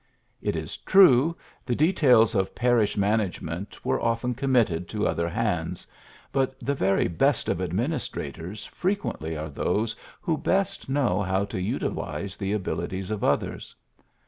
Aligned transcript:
It 0.41 0.55
is 0.55 0.77
true, 0.77 1.37
the 1.63 1.75
details 1.75 2.33
of 2.33 2.55
parish 2.55 2.97
management 2.97 3.85
were 3.85 4.01
often 4.01 4.33
committed 4.33 4.89
to 4.89 5.05
other 5.05 5.29
hands; 5.29 5.85
but 6.31 6.59
the 6.59 6.73
very 6.73 7.07
best 7.07 7.47
of 7.47 7.61
administrators 7.61 8.65
fre 8.65 8.93
quently 8.93 9.39
are 9.39 9.51
those 9.51 9.95
who 10.19 10.39
best 10.39 10.89
know 10.89 11.21
how 11.21 11.45
to 11.45 11.61
utilize 11.61 12.35
the 12.35 12.51
abilities 12.51 13.11
of 13.11 13.23
others. 13.23 13.75